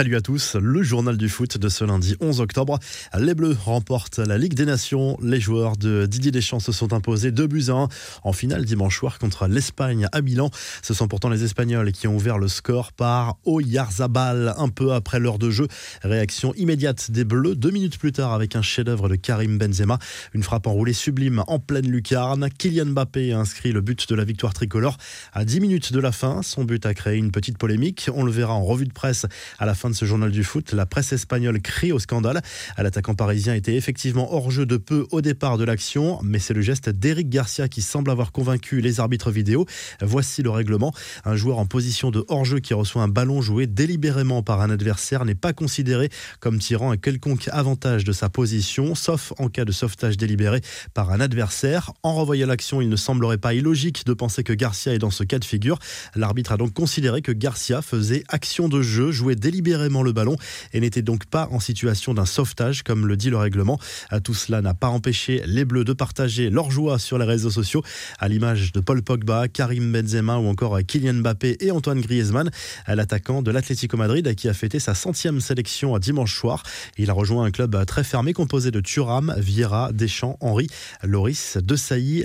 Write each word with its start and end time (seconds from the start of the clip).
Salut 0.00 0.16
à 0.16 0.22
tous, 0.22 0.56
le 0.56 0.82
journal 0.82 1.18
du 1.18 1.28
foot 1.28 1.58
de 1.58 1.68
ce 1.68 1.84
lundi 1.84 2.16
11 2.20 2.40
octobre. 2.40 2.78
Les 3.18 3.34
Bleus 3.34 3.54
remportent 3.62 4.16
la 4.16 4.38
Ligue 4.38 4.54
des 4.54 4.64
Nations. 4.64 5.18
Les 5.22 5.42
joueurs 5.42 5.76
de 5.76 6.06
Didier 6.06 6.30
Deschamps 6.30 6.58
se 6.58 6.72
sont 6.72 6.94
imposés 6.94 7.32
2 7.32 7.46
buts 7.46 7.64
à 7.68 7.72
1 7.72 7.88
en 8.22 8.32
finale 8.32 8.64
dimanche 8.64 8.96
soir 8.96 9.18
contre 9.18 9.46
l'Espagne 9.46 10.08
à 10.10 10.22
Milan. 10.22 10.48
Ce 10.80 10.94
sont 10.94 11.06
pourtant 11.06 11.28
les 11.28 11.44
Espagnols 11.44 11.92
qui 11.92 12.08
ont 12.08 12.16
ouvert 12.16 12.38
le 12.38 12.48
score 12.48 12.94
par 12.94 13.36
Oyarzabal 13.44 14.54
un 14.56 14.70
peu 14.70 14.94
après 14.94 15.20
l'heure 15.20 15.38
de 15.38 15.50
jeu. 15.50 15.68
Réaction 16.02 16.54
immédiate 16.54 17.10
des 17.10 17.24
Bleus 17.24 17.54
deux 17.54 17.70
minutes 17.70 17.98
plus 17.98 18.12
tard 18.12 18.32
avec 18.32 18.56
un 18.56 18.62
chef-d'œuvre 18.62 19.10
de 19.10 19.16
Karim 19.16 19.58
Benzema. 19.58 19.98
Une 20.32 20.42
frappe 20.42 20.66
enroulée 20.66 20.94
sublime 20.94 21.44
en 21.46 21.58
pleine 21.58 21.90
lucarne. 21.90 22.48
Kylian 22.56 22.86
Mbappé 22.86 23.34
a 23.34 23.38
inscrit 23.38 23.72
le 23.72 23.82
but 23.82 24.08
de 24.08 24.14
la 24.14 24.24
victoire 24.24 24.54
tricolore 24.54 24.96
à 25.34 25.44
10 25.44 25.60
minutes 25.60 25.92
de 25.92 26.00
la 26.00 26.10
fin. 26.10 26.40
Son 26.40 26.64
but 26.64 26.86
a 26.86 26.94
créé 26.94 27.18
une 27.18 27.32
petite 27.32 27.58
polémique. 27.58 28.08
On 28.14 28.24
le 28.24 28.32
verra 28.32 28.54
en 28.54 28.64
revue 28.64 28.86
de 28.86 28.94
presse 28.94 29.26
à 29.58 29.66
la 29.66 29.74
fin 29.74 29.89
de 29.90 29.94
ce 29.94 30.04
journal 30.04 30.30
du 30.30 30.44
foot, 30.44 30.72
la 30.72 30.86
presse 30.86 31.12
espagnole 31.12 31.60
crie 31.60 31.92
au 31.92 31.98
scandale. 31.98 32.40
L'attaquant 32.78 33.14
parisien 33.14 33.54
était 33.54 33.74
effectivement 33.74 34.32
hors 34.34 34.50
jeu 34.50 34.66
de 34.66 34.76
peu 34.76 35.06
au 35.10 35.20
départ 35.20 35.58
de 35.58 35.64
l'action, 35.64 36.18
mais 36.22 36.38
c'est 36.38 36.54
le 36.54 36.60
geste 36.60 36.88
d'Eric 36.88 37.28
Garcia 37.28 37.68
qui 37.68 37.82
semble 37.82 38.10
avoir 38.10 38.32
convaincu 38.32 38.80
les 38.80 39.00
arbitres 39.00 39.30
vidéo. 39.30 39.66
Voici 40.00 40.42
le 40.42 40.50
règlement. 40.50 40.92
Un 41.24 41.36
joueur 41.36 41.58
en 41.58 41.66
position 41.66 42.10
de 42.10 42.24
hors-jeu 42.28 42.60
qui 42.60 42.74
reçoit 42.74 43.02
un 43.02 43.08
ballon 43.08 43.40
joué 43.40 43.66
délibérément 43.66 44.42
par 44.42 44.60
un 44.60 44.70
adversaire 44.70 45.24
n'est 45.24 45.34
pas 45.34 45.52
considéré 45.52 46.08
comme 46.40 46.58
tirant 46.58 46.90
un 46.90 46.96
quelconque 46.96 47.48
avantage 47.52 48.04
de 48.04 48.12
sa 48.12 48.28
position, 48.28 48.94
sauf 48.94 49.32
en 49.38 49.48
cas 49.48 49.64
de 49.64 49.72
sauvetage 49.72 50.16
délibéré 50.16 50.60
par 50.94 51.10
un 51.10 51.20
adversaire. 51.20 51.92
En 52.02 52.14
revoyant 52.14 52.46
l'action, 52.46 52.80
il 52.80 52.88
ne 52.88 52.96
semblerait 52.96 53.38
pas 53.38 53.54
illogique 53.54 54.04
de 54.06 54.12
penser 54.12 54.42
que 54.42 54.52
Garcia 54.52 54.94
est 54.94 54.98
dans 54.98 55.10
ce 55.10 55.24
cas 55.24 55.38
de 55.38 55.44
figure. 55.44 55.78
L'arbitre 56.14 56.52
a 56.52 56.56
donc 56.56 56.72
considéré 56.72 57.22
que 57.22 57.32
Garcia 57.32 57.82
faisait 57.82 58.24
action 58.28 58.68
de 58.68 58.82
jeu, 58.82 59.10
joué 59.12 59.34
délibérément 59.34 59.69
le 59.70 60.12
ballon 60.12 60.36
et 60.72 60.80
n'était 60.80 61.02
donc 61.02 61.26
pas 61.26 61.48
en 61.50 61.60
situation 61.60 62.14
d'un 62.14 62.26
sauvetage 62.26 62.82
comme 62.82 63.06
le 63.06 63.16
dit 63.16 63.30
le 63.30 63.36
règlement. 63.36 63.78
Tout 64.24 64.34
cela 64.34 64.62
n'a 64.62 64.74
pas 64.74 64.88
empêché 64.88 65.42
les 65.46 65.64
Bleus 65.64 65.84
de 65.84 65.92
partager 65.92 66.50
leur 66.50 66.70
joie 66.70 66.98
sur 66.98 67.18
les 67.18 67.24
réseaux 67.24 67.50
sociaux 67.50 67.82
à 68.18 68.28
l'image 68.28 68.72
de 68.72 68.80
Paul 68.80 69.02
Pogba, 69.02 69.48
Karim 69.48 69.92
Benzema 69.92 70.38
ou 70.38 70.46
encore 70.46 70.78
Kylian 70.86 71.14
Mbappé 71.14 71.56
et 71.60 71.70
Antoine 71.70 72.00
Griezmann, 72.00 72.50
l'attaquant 72.86 73.42
de 73.42 73.50
l'Atlético 73.50 73.96
Madrid 73.96 74.34
qui 74.34 74.48
a 74.48 74.54
fêté 74.54 74.78
sa 74.78 74.94
centième 74.94 75.40
sélection 75.40 75.98
dimanche 75.98 76.36
soir. 76.36 76.62
Il 76.96 77.10
a 77.10 77.12
rejoint 77.12 77.44
un 77.44 77.50
club 77.50 77.84
très 77.86 78.04
fermé 78.04 78.32
composé 78.32 78.70
de 78.70 78.80
Thuram, 78.80 79.34
Vieira, 79.38 79.92
Deschamps, 79.92 80.36
Henry, 80.40 80.68
Loris, 81.02 81.58
De 81.62 81.76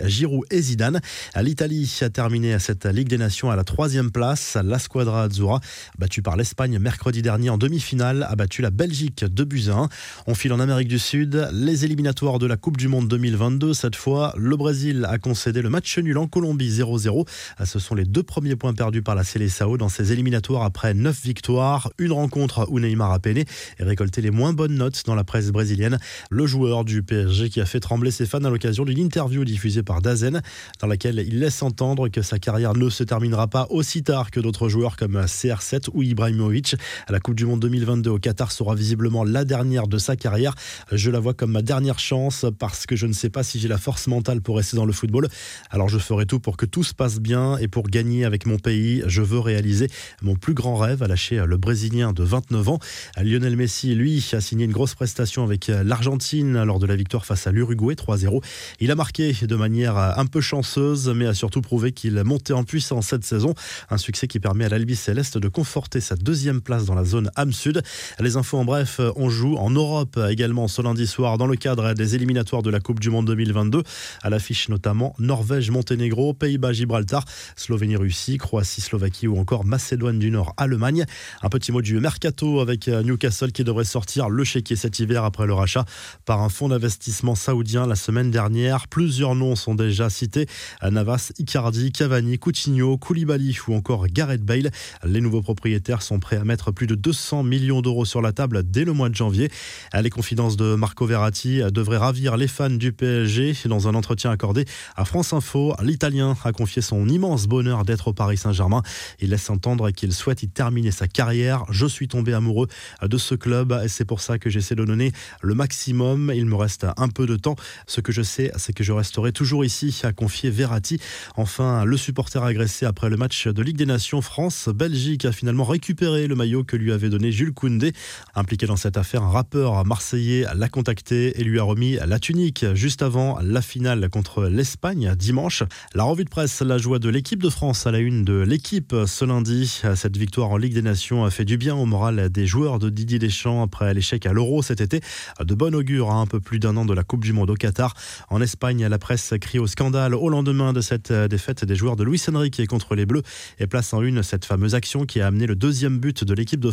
Giroud 0.05 0.45
et 0.51 0.61
Zidane. 0.61 1.01
L'Italie 1.41 1.91
a 2.01 2.09
terminé 2.09 2.57
cette 2.59 2.85
Ligue 2.85 3.07
des 3.07 3.17
Nations 3.17 3.49
à 3.51 3.55
la 3.55 3.63
troisième 3.63 4.11
place. 4.11 4.57
La 4.63 4.79
Squadra 4.79 5.23
Azzurra, 5.23 5.59
battue 5.97 6.21
par 6.21 6.37
l'Espagne 6.37 6.79
mercredi 6.79 7.21
dernier 7.21 7.34
en 7.35 7.57
demi-finale 7.57 8.25
a 8.29 8.35
battu 8.35 8.61
la 8.61 8.69
Belgique 8.69 9.25
de 9.25 9.69
1. 9.69 9.89
On 10.27 10.35
file 10.35 10.53
en 10.53 10.59
Amérique 10.59 10.87
du 10.87 10.99
Sud. 10.99 11.49
Les 11.51 11.83
éliminatoires 11.83 12.39
de 12.39 12.45
la 12.45 12.55
Coupe 12.55 12.77
du 12.77 12.87
Monde 12.87 13.07
2022. 13.09 13.73
Cette 13.73 13.95
fois, 13.95 14.33
le 14.37 14.55
Brésil 14.55 15.05
a 15.09 15.17
concédé 15.17 15.61
le 15.61 15.69
match 15.69 15.97
nul 15.99 16.17
en 16.17 16.27
Colombie 16.27 16.69
0-0. 16.69 17.27
Ce 17.63 17.79
sont 17.79 17.93
les 17.93 18.05
deux 18.05 18.23
premiers 18.23 18.55
points 18.55 18.73
perdus 18.73 19.01
par 19.01 19.15
la 19.15 19.23
Seleção 19.23 19.75
dans 19.77 19.89
ces 19.89 20.13
éliminatoires 20.13 20.63
après 20.63 20.93
9 20.93 21.21
victoires. 21.23 21.91
Une 21.97 22.13
rencontre 22.13 22.67
où 22.69 22.79
Neymar 22.79 23.11
a 23.11 23.19
peiné 23.19 23.45
et 23.79 23.83
récolté 23.83 24.21
les 24.21 24.31
moins 24.31 24.53
bonnes 24.53 24.75
notes 24.75 25.03
dans 25.05 25.15
la 25.15 25.25
presse 25.25 25.51
brésilienne. 25.51 25.99
Le 26.29 26.47
joueur 26.47 26.85
du 26.85 27.03
PSG 27.03 27.49
qui 27.49 27.59
a 27.59 27.65
fait 27.65 27.81
trembler 27.81 28.11
ses 28.11 28.25
fans 28.25 28.43
à 28.43 28.49
l'occasion 28.49 28.85
d'une 28.85 28.99
interview 28.99 29.43
diffusée 29.43 29.83
par 29.83 30.01
Dazen 30.01 30.41
dans 30.79 30.87
laquelle 30.87 31.23
il 31.27 31.39
laisse 31.39 31.61
entendre 31.61 32.07
que 32.07 32.21
sa 32.21 32.39
carrière 32.39 32.73
ne 32.73 32.89
se 32.89 33.03
terminera 33.03 33.47
pas 33.47 33.67
aussi 33.69 34.03
tard 34.03 34.31
que 34.31 34.39
d'autres 34.39 34.69
joueurs 34.69 34.95
comme 34.95 35.19
CR7 35.25 35.89
ou 35.93 36.01
Ibrahimovic. 36.01 36.75
La 37.09 37.19
Coupe 37.25 37.33
du 37.33 37.47
Monde 37.47 37.61
2022 37.61 38.11
au 38.11 38.19
Qatar 38.19 38.51
sera 38.51 38.75
visiblement 38.75 39.23
la 39.23 39.45
dernière 39.45 39.87
de 39.87 39.97
sa 39.97 40.15
carrière. 40.15 40.53
Je 40.91 41.09
la 41.09 41.19
vois 41.19 41.33
comme 41.33 41.53
ma 41.53 41.63
dernière 41.63 41.97
chance 41.97 42.45
parce 42.59 42.85
que 42.85 42.95
je 42.95 43.07
ne 43.07 43.13
sais 43.13 43.31
pas 43.31 43.41
si 43.41 43.59
j'ai 43.59 43.67
la 43.67 43.79
force 43.79 44.05
mentale 44.05 44.41
pour 44.41 44.57
rester 44.57 44.77
dans 44.77 44.85
le 44.85 44.93
football. 44.93 45.27
Alors 45.71 45.89
je 45.89 45.97
ferai 45.97 46.27
tout 46.27 46.39
pour 46.39 46.55
que 46.55 46.67
tout 46.67 46.83
se 46.83 46.93
passe 46.93 47.19
bien 47.19 47.57
et 47.57 47.67
pour 47.67 47.87
gagner 47.87 48.25
avec 48.25 48.45
mon 48.45 48.59
pays. 48.59 49.01
Je 49.07 49.23
veux 49.23 49.39
réaliser 49.39 49.89
mon 50.21 50.35
plus 50.35 50.53
grand 50.53 50.75
rêve, 50.75 51.01
à 51.01 51.07
lâcher 51.07 51.43
le 51.47 51.57
Brésilien 51.57 52.13
de 52.13 52.21
29 52.21 52.69
ans. 52.69 52.79
Lionel 53.17 53.55
Messi, 53.57 53.95
lui, 53.95 54.23
a 54.33 54.39
signé 54.39 54.65
une 54.65 54.71
grosse 54.71 54.93
prestation 54.93 55.43
avec 55.43 55.65
l'Argentine 55.65 56.61
lors 56.61 56.77
de 56.77 56.85
la 56.85 56.95
victoire 56.95 57.25
face 57.25 57.47
à 57.47 57.51
l'Uruguay 57.51 57.95
3-0. 57.95 58.43
Il 58.81 58.91
a 58.91 58.95
marqué 58.95 59.33
de 59.33 59.55
manière 59.55 59.97
un 59.97 60.27
peu 60.27 60.41
chanceuse, 60.41 61.09
mais 61.09 61.25
a 61.25 61.33
surtout 61.33 61.61
prouvé 61.61 61.91
qu'il 61.91 62.23
montait 62.23 62.53
en 62.53 62.63
puissance 62.63 63.07
cette 63.07 63.25
saison. 63.25 63.55
Un 63.89 63.97
succès 63.97 64.27
qui 64.27 64.39
permet 64.39 64.65
à 64.65 64.69
l'Albi 64.69 64.95
Céleste 64.95 65.39
de 65.39 65.47
conforter 65.47 66.01
sa 66.01 66.15
deuxième 66.15 66.61
place 66.61 66.85
dans 66.85 66.93
la 66.93 67.03
zone 67.03 67.14
zone 67.15 67.31
âme 67.35 67.53
sud. 67.53 67.81
Les 68.19 68.35
infos 68.35 68.57
en 68.57 68.65
bref, 68.65 68.99
on 69.15 69.29
joue 69.29 69.55
en 69.55 69.69
Europe 69.69 70.19
également 70.29 70.67
ce 70.67 70.81
lundi 70.81 71.07
soir 71.07 71.37
dans 71.37 71.47
le 71.47 71.55
cadre 71.55 71.93
des 71.93 72.15
éliminatoires 72.15 72.61
de 72.61 72.69
la 72.69 72.81
Coupe 72.81 72.99
du 72.99 73.09
Monde 73.09 73.25
2022. 73.27 73.83
À 74.21 74.29
l'affiche 74.29 74.67
notamment 74.67 75.15
Norvège, 75.17 75.71
Monténégro, 75.71 76.33
Pays-Bas, 76.33 76.73
Gibraltar, 76.73 77.23
Slovénie, 77.55 77.95
Russie, 77.95 78.37
Croatie, 78.37 78.81
Slovaquie 78.81 79.27
ou 79.27 79.37
encore 79.39 79.63
Macédoine 79.63 80.19
du 80.19 80.29
Nord, 80.29 80.53
Allemagne. 80.57 81.05
Un 81.41 81.47
petit 81.47 81.71
mot 81.71 81.81
du 81.81 81.99
mercato 82.01 82.59
avec 82.59 82.87
Newcastle 82.87 83.53
qui 83.53 83.63
devrait 83.63 83.85
sortir 83.85 84.27
le 84.27 84.43
chéquier 84.43 84.75
cet 84.75 84.99
hiver 84.99 85.23
après 85.23 85.47
le 85.47 85.53
rachat 85.53 85.85
par 86.25 86.41
un 86.41 86.49
fonds 86.49 86.67
d'investissement 86.67 87.35
saoudien 87.35 87.87
la 87.87 87.95
semaine 87.95 88.29
dernière. 88.29 88.89
Plusieurs 88.89 89.35
noms 89.35 89.55
sont 89.55 89.75
déjà 89.75 90.09
cités. 90.09 90.47
Navas, 90.83 91.31
Icardi, 91.39 91.93
Cavani, 91.93 92.37
Coutinho, 92.39 92.97
Koulibaly 92.97 93.57
ou 93.69 93.75
encore 93.75 94.07
Gareth 94.07 94.43
Bale. 94.43 94.71
Les 95.05 95.21
nouveaux 95.21 95.41
propriétaires 95.41 96.01
sont 96.01 96.19
prêts 96.19 96.37
à 96.37 96.43
mettre 96.43 96.71
plus 96.71 96.87
de 96.87 96.95
200 97.05 97.43
millions 97.43 97.83
d'euros 97.83 98.03
sur 98.03 98.19
la 98.19 98.31
table 98.31 98.63
dès 98.65 98.83
le 98.83 98.91
mois 98.91 99.09
de 99.09 99.15
janvier. 99.15 99.51
Les 99.93 100.09
confidences 100.09 100.57
de 100.57 100.73
Marco 100.73 101.05
Verratti 101.05 101.61
devraient 101.71 101.97
ravir 101.97 102.35
les 102.35 102.47
fans 102.47 102.71
du 102.71 102.93
PSG. 102.93 103.53
Dans 103.65 103.87
un 103.87 103.93
entretien 103.93 104.31
accordé 104.31 104.65
à 104.95 105.05
France 105.05 105.31
Info, 105.31 105.75
l'Italien 105.83 106.35
a 106.43 106.51
confié 106.51 106.81
son 106.81 107.07
immense 107.07 107.45
bonheur 107.45 107.85
d'être 107.85 108.07
au 108.07 108.13
Paris 108.13 108.37
Saint-Germain. 108.37 108.81
Il 109.19 109.29
laisse 109.29 109.51
entendre 109.51 109.91
qu'il 109.91 110.13
souhaite 110.13 110.41
y 110.41 110.47
terminer 110.47 110.89
sa 110.89 111.07
carrière. 111.07 111.65
Je 111.69 111.85
suis 111.85 112.07
tombé 112.07 112.33
amoureux 112.33 112.67
de 113.03 113.17
ce 113.19 113.35
club 113.35 113.79
et 113.83 113.87
c'est 113.87 114.05
pour 114.05 114.19
ça 114.19 114.39
que 114.39 114.49
j'essaie 114.49 114.73
de 114.73 114.83
donner 114.83 115.11
le 115.43 115.53
maximum. 115.53 116.31
Il 116.33 116.47
me 116.47 116.55
reste 116.55 116.87
un 116.97 117.07
peu 117.09 117.27
de 117.27 117.35
temps. 117.35 117.55
Ce 117.85 118.01
que 118.01 118.11
je 118.11 118.23
sais, 118.23 118.51
c'est 118.57 118.73
que 118.73 118.83
je 118.83 118.93
resterai 118.93 119.31
toujours 119.31 119.63
ici, 119.63 119.95
a 120.01 120.11
confié 120.11 120.49
Verratti. 120.49 120.99
Enfin, 121.35 121.85
le 121.85 121.97
supporter 121.97 122.41
agressé 122.41 122.87
après 122.87 123.11
le 123.11 123.17
match 123.17 123.47
de 123.47 123.61
Ligue 123.61 123.77
des 123.77 123.85
Nations 123.85 124.23
France-Belgique 124.23 125.25
a 125.25 125.31
finalement 125.31 125.65
récupéré 125.65 126.25
le 126.25 126.33
maillot 126.33 126.63
que 126.63 126.75
lui 126.75 126.91
a 126.91 126.94
avait 126.95 127.09
donné 127.09 127.31
Jules 127.31 127.53
Koundé. 127.53 127.93
Impliqué 128.33 128.65
dans 128.65 128.75
cette 128.75 128.97
affaire, 128.97 129.23
un 129.23 129.29
rappeur 129.29 129.85
marseillais 129.85 130.45
l'a 130.55 130.69
contacté 130.69 131.39
et 131.39 131.43
lui 131.43 131.59
a 131.59 131.63
remis 131.63 131.97
la 132.05 132.17
tunique 132.19 132.65
juste 132.73 133.01
avant 133.01 133.37
la 133.41 133.61
finale 133.61 134.09
contre 134.09 134.45
l'Espagne 134.45 135.13
dimanche. 135.15 135.63
La 135.93 136.03
revue 136.03 136.23
de 136.23 136.29
presse, 136.29 136.61
la 136.61 136.77
joie 136.77 136.99
de 136.99 137.09
l'équipe 137.09 137.43
de 137.43 137.49
France 137.49 137.85
à 137.85 137.91
la 137.91 137.99
une 137.99 138.23
de 138.23 138.39
l'équipe 138.39 138.95
ce 139.05 139.25
lundi. 139.25 139.81
Cette 139.95 140.17
victoire 140.17 140.49
en 140.49 140.57
Ligue 140.57 140.73
des 140.73 140.81
Nations 140.81 141.25
a 141.25 141.29
fait 141.29 141.45
du 141.45 141.57
bien 141.57 141.75
au 141.75 141.85
moral 141.85 142.29
des 142.29 142.47
joueurs 142.47 142.79
de 142.79 142.89
Didier 142.89 143.19
Deschamps 143.19 143.61
après 143.61 143.93
l'échec 143.93 144.25
à 144.25 144.33
l'Euro 144.33 144.63
cet 144.63 144.81
été. 144.81 145.01
De 145.43 145.53
bon 145.53 145.75
augure 145.75 146.11
à 146.11 146.15
un 146.15 146.25
peu 146.25 146.39
plus 146.39 146.59
d'un 146.59 146.77
an 146.77 146.85
de 146.85 146.93
la 146.93 147.03
Coupe 147.03 147.23
du 147.23 147.33
Monde 147.33 147.49
au 147.49 147.55
Qatar. 147.55 147.93
En 148.29 148.41
Espagne, 148.41 148.87
la 148.87 148.97
presse 148.97 149.33
crie 149.39 149.59
au 149.59 149.67
scandale 149.67 150.15
au 150.15 150.29
lendemain 150.29 150.73
de 150.73 150.81
cette 150.81 151.11
défaite 151.11 151.65
des 151.65 151.75
joueurs 151.75 151.95
de 151.95 152.03
Luis 152.03 152.21
Enrique 152.33 152.65
contre 152.67 152.95
les 152.95 153.05
Bleus 153.05 153.23
et 153.59 153.67
place 153.67 153.93
en 153.93 154.01
une 154.01 154.23
cette 154.23 154.45
fameuse 154.45 154.75
action 154.75 155.05
qui 155.05 155.21
a 155.21 155.27
amené 155.27 155.45
le 155.45 155.55
deuxième 155.55 155.99
but 155.99 156.23
de 156.23 156.33
l'équipe 156.33 156.59
de 156.59 156.71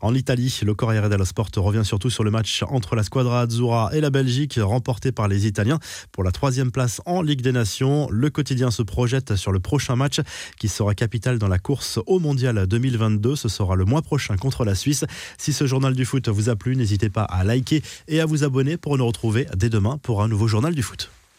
En 0.00 0.14
Italie, 0.14 0.60
le 0.64 0.74
Corriere 0.74 1.08
dello 1.08 1.24
Sport 1.24 1.50
revient 1.56 1.84
surtout 1.84 2.10
sur 2.10 2.24
le 2.24 2.30
match 2.30 2.64
entre 2.68 2.96
la 2.96 3.02
Squadra 3.02 3.42
Azzurra 3.42 3.90
et 3.92 4.00
la 4.00 4.10
Belgique, 4.10 4.58
remporté 4.60 5.12
par 5.12 5.28
les 5.28 5.46
Italiens 5.46 5.78
pour 6.12 6.24
la 6.24 6.32
troisième 6.32 6.70
place 6.70 7.00
en 7.06 7.22
Ligue 7.22 7.42
des 7.42 7.52
Nations. 7.52 8.08
Le 8.10 8.30
quotidien 8.30 8.70
se 8.70 8.82
projette 8.82 9.36
sur 9.36 9.52
le 9.52 9.60
prochain 9.60 9.96
match 9.96 10.20
qui 10.58 10.68
sera 10.68 10.94
capital 10.94 11.38
dans 11.38 11.48
la 11.48 11.58
course 11.58 11.98
au 12.06 12.18
Mondial 12.18 12.66
2022. 12.66 13.36
Ce 13.36 13.48
sera 13.48 13.76
le 13.76 13.84
mois 13.84 14.02
prochain 14.02 14.36
contre 14.36 14.64
la 14.64 14.74
Suisse. 14.74 15.04
Si 15.38 15.52
ce 15.52 15.66
journal 15.66 15.94
du 15.94 16.04
foot 16.04 16.28
vous 16.28 16.48
a 16.48 16.56
plu, 16.56 16.76
n'hésitez 16.76 17.10
pas 17.10 17.24
à 17.24 17.44
liker 17.44 17.82
et 18.08 18.20
à 18.20 18.26
vous 18.26 18.44
abonner 18.44 18.76
pour 18.76 18.98
nous 18.98 19.06
retrouver 19.06 19.46
dès 19.56 19.68
demain 19.68 19.98
pour 20.02 20.22
un 20.22 20.28
nouveau 20.28 20.48
journal 20.48 20.74
du 20.74 20.82
foot. 20.82 21.10